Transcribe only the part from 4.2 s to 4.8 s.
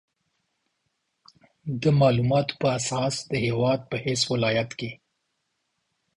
ولایت